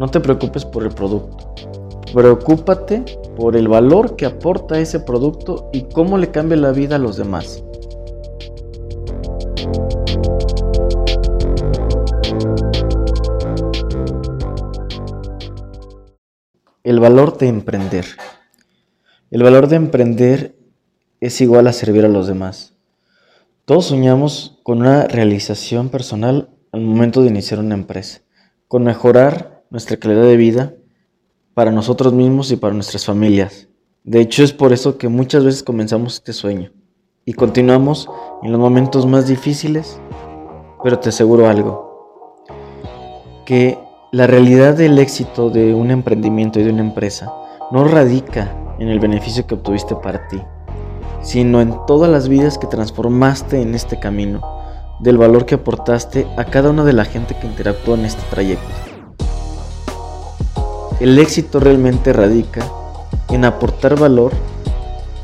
[0.00, 1.52] No te preocupes por el producto.
[2.14, 3.04] Preocúpate
[3.36, 7.18] por el valor que aporta ese producto y cómo le cambia la vida a los
[7.18, 7.62] demás.
[16.82, 18.06] El valor de emprender.
[19.30, 20.56] El valor de emprender
[21.20, 22.74] es igual a servir a los demás.
[23.70, 28.22] Todos soñamos con una realización personal al momento de iniciar una empresa,
[28.66, 30.74] con mejorar nuestra calidad de vida
[31.54, 33.68] para nosotros mismos y para nuestras familias.
[34.02, 36.72] De hecho es por eso que muchas veces comenzamos este sueño
[37.24, 38.08] y continuamos
[38.42, 40.00] en los momentos más difíciles,
[40.82, 42.48] pero te aseguro algo,
[43.46, 43.78] que
[44.10, 47.32] la realidad del éxito de un emprendimiento y de una empresa
[47.70, 50.42] no radica en el beneficio que obtuviste para ti,
[51.22, 54.40] sino en todas las vidas que transformaste en este camino,
[55.00, 58.68] del valor que aportaste a cada una de la gente que interactuó en este trayecto.
[61.00, 62.64] El éxito realmente radica
[63.30, 64.32] en aportar valor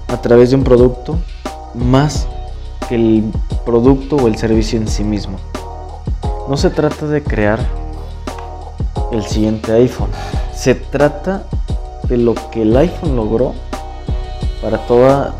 [0.08, 1.18] a través de un producto
[1.74, 2.26] más
[2.88, 3.24] que el
[3.64, 5.38] producto o el servicio en sí mismo.
[6.48, 7.58] No se trata de crear
[9.12, 10.10] el siguiente iPhone,
[10.54, 11.44] se trata
[12.08, 13.52] de lo que el iPhone logró
[14.62, 15.34] para toda,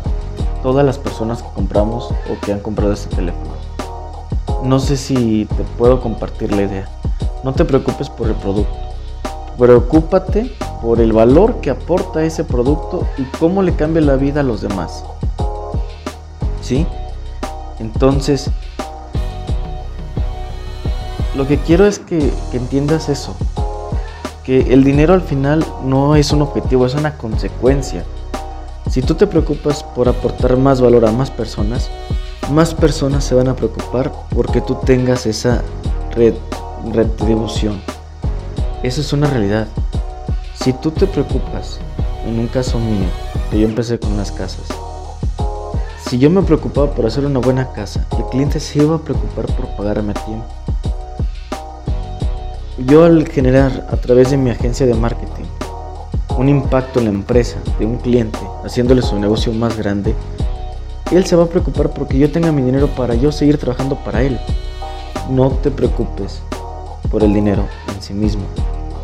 [0.63, 3.51] todas las personas que compramos o que han comprado este teléfono.
[4.63, 6.89] No sé si te puedo compartir la idea.
[7.43, 8.87] No te preocupes por el producto
[9.57, 10.51] Preocúpate
[10.83, 14.61] por el valor que aporta ese producto y cómo le cambia la vida a los
[14.61, 15.03] demás.
[16.61, 16.85] ¿Sí?
[17.79, 18.51] Entonces,
[21.35, 23.35] lo que quiero es que, que, entiendas eso.
[24.43, 28.05] Que el dinero al final no es un objetivo, es una consecuencia.
[28.89, 31.89] Si tú te preocupas por aportar más valor a más personas,
[32.51, 35.61] más personas se van a preocupar porque tú tengas esa
[36.93, 37.81] retribución.
[38.83, 39.67] Eso es una realidad.
[40.55, 41.79] Si tú te preocupas,
[42.25, 43.07] en un caso mío,
[43.51, 44.65] que yo empecé con las casas,
[46.07, 49.45] si yo me preocupaba por hacer una buena casa, el cliente se iba a preocupar
[49.47, 50.45] por pagarme a tiempo.
[52.85, 55.45] Yo al generar a través de mi agencia de marketing
[56.37, 60.13] un impacto en la empresa de un cliente, haciéndole su negocio más grande,
[61.11, 64.21] él se va a preocupar porque yo tenga mi dinero para yo seguir trabajando para
[64.21, 64.37] él.
[65.29, 66.41] No te preocupes
[67.09, 68.43] por el dinero en sí mismo.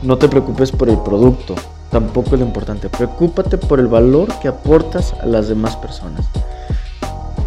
[0.01, 1.55] No te preocupes por el producto,
[1.89, 2.89] tampoco es lo importante.
[2.89, 6.25] Preocúpate por el valor que aportas a las demás personas.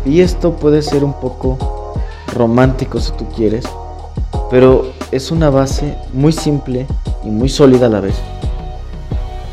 [0.07, 1.95] Y esto puede ser un poco
[2.33, 3.65] romántico si tú quieres,
[4.51, 6.87] pero es una base muy simple
[7.25, 8.15] y muy sólida a la vez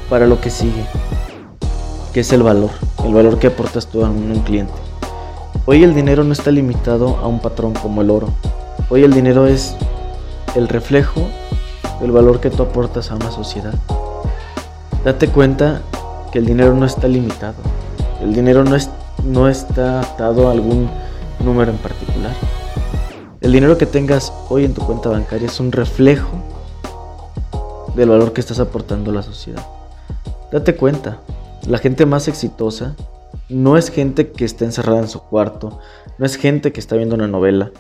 [0.09, 0.85] para lo que sigue,
[2.13, 2.69] que es el valor,
[3.03, 4.73] el valor que aportas tú a un cliente.
[5.65, 8.27] Hoy el dinero no está limitado a un patrón como el oro.
[8.89, 9.75] Hoy el dinero es
[10.55, 11.21] el reflejo
[11.99, 13.73] del valor que tú aportas a una sociedad.
[15.03, 15.81] Date cuenta
[16.31, 17.55] que el dinero no está limitado.
[18.21, 18.89] El dinero no, es,
[19.23, 20.89] no está atado a algún
[21.43, 22.33] número en particular.
[23.41, 26.29] El dinero que tengas hoy en tu cuenta bancaria es un reflejo
[27.95, 29.65] del valor que estás aportando a la sociedad.
[30.51, 31.17] Date cuenta,
[31.67, 32.95] la gente más exitosa
[33.49, 35.79] no es gente que está encerrada en su cuarto,
[36.17, 37.71] no es gente que está viendo una novela,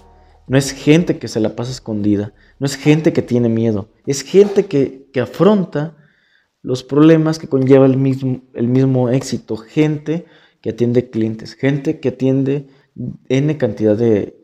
[0.47, 4.21] no es gente que se la pasa escondida, no es gente que tiene miedo, es
[4.21, 5.97] gente que, afronta
[6.61, 10.25] los problemas que conlleva el mismo, el mismo éxito, gente
[10.61, 12.67] que atiende clientes, gente que atiende
[13.27, 14.41] N cantidad de,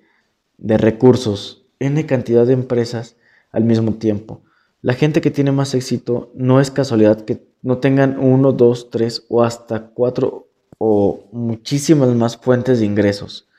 [0.57, 3.15] de recursos, N cantidad de empresas
[3.51, 4.43] al mismo tiempo.
[4.81, 9.25] La gente que tiene más éxito no es casualidad que no tengan uno, dos, tres
[9.29, 13.49] o hasta cuatro o muchísimas más fuentes de ingresos.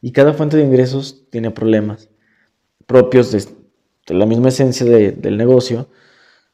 [0.00, 2.08] Y cada fuente de ingresos tiene problemas
[2.86, 3.44] propios de,
[4.14, 5.88] la misma esencia del negocio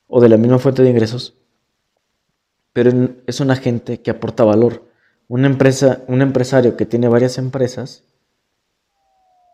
[0.07, 1.37] o de la misma fuente de ingresos,
[2.73, 2.93] pero
[3.27, 4.89] es un agente que aporta valor.
[5.29, 8.05] Una empresa, un empresario que tiene varias empresas,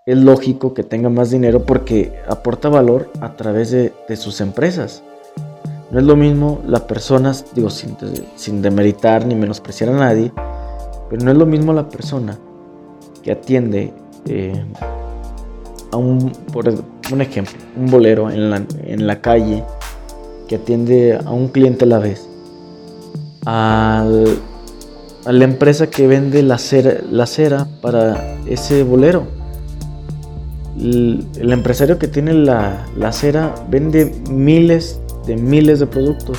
[0.06, 5.02] es lógico que tenga más dinero porque aporta valor a través de, sus empresas.
[5.90, 7.96] No es lo mismo las personas, digo, sin,
[8.36, 10.32] sin demeritar ni menospreciar a nadie,
[11.10, 12.38] pero no es lo mismo la persona
[13.24, 13.92] que atiende
[14.26, 14.64] eh,
[15.90, 16.68] a un, por
[17.12, 19.64] un ejemplo, un bolero en la, en la calle
[20.46, 22.28] que atiende a un cliente a la vez,
[23.44, 24.06] a
[25.24, 29.45] la empresa que vende la cera, la cera para ese bolero.
[30.78, 36.38] El, empresario que tiene la, la cera vende miles de miles de productos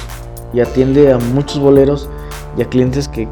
[0.54, 2.10] y atiende a muchos boleros
[2.58, 3.28] y a clientes que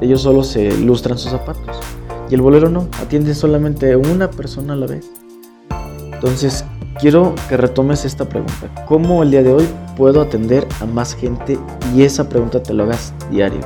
[0.00, 1.78] ellos solo se lustran sus zapatos.
[2.30, 5.10] Y el bolero no, atiende solamente a una persona a la vez.
[6.12, 6.64] Entonces,
[7.00, 8.86] quiero que retomes esta pregunta.
[8.86, 11.58] ¿Cómo el día de hoy puedo atender a más gente?
[11.94, 13.60] Y esa pregunta te lo hagas diario.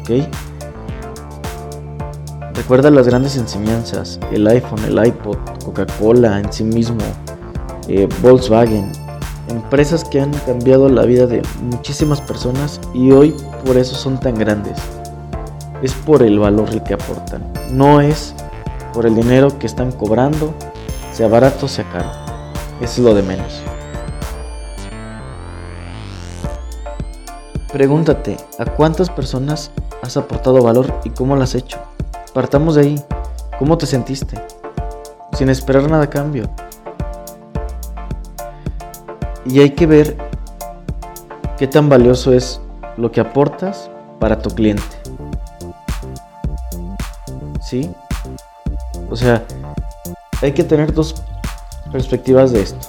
[0.00, 0.26] ¿Ok?
[2.54, 7.00] Recuerda las grandes enseñanzas, el iPhone, el iPod, Coca-Cola en sí mismo,
[7.88, 8.92] eh, Volkswagen,
[9.48, 13.34] empresas que han cambiado la vida de muchísimas personas y hoy
[13.64, 14.78] por eso son tan grandes.
[15.82, 18.34] Es por el valor el que aportan, no es
[18.92, 20.52] por el dinero que están cobrando,
[21.10, 22.10] sea barato, sea caro.
[22.82, 23.62] Es lo de menos.
[27.72, 29.70] Pregúntate, ¿a cuántas personas
[30.02, 31.78] has aportado valor y cómo lo has hecho?
[32.34, 33.02] Partamos de ahí.
[33.58, 34.40] ¿Cómo te sentiste?
[35.34, 36.48] Sin esperar nada a cambio.
[39.44, 40.16] Y hay que ver
[41.58, 42.60] qué tan valioso es
[42.96, 44.82] lo que aportas para tu cliente.
[47.60, 47.90] ¿Sí?
[49.10, 49.44] O sea,
[50.40, 51.14] hay que tener dos
[51.90, 52.88] perspectivas de esto.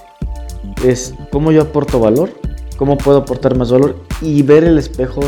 [0.85, 2.29] Es cómo yo aporto valor,
[2.77, 5.19] cómo puedo aportar más valor y ver el espejo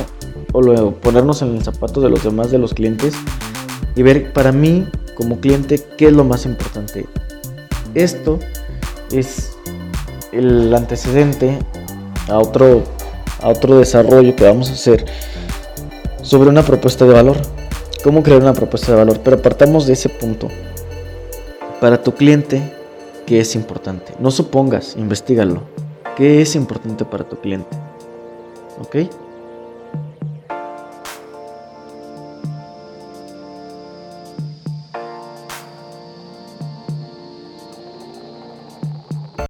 [0.53, 3.13] o luego ponernos en el zapato de los demás, de los clientes
[3.95, 7.05] y ver para mí como cliente qué es lo más importante.
[7.93, 8.39] Esto
[9.11, 9.55] es
[10.31, 11.57] el antecedente
[12.27, 12.83] a otro,
[13.41, 15.05] a otro desarrollo que vamos a hacer
[16.21, 17.37] sobre una propuesta de valor.
[18.03, 19.19] ¿Cómo crear una propuesta de valor?
[19.23, 20.49] Pero partamos de ese punto.
[21.79, 22.73] Para tu cliente,
[23.25, 24.13] ¿qué es importante?
[24.19, 25.63] No supongas, investigalo.
[26.15, 27.75] ¿Qué es importante para tu cliente?
[28.79, 29.09] ¿Ok?